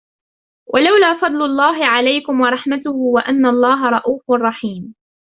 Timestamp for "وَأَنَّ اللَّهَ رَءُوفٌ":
2.91-4.31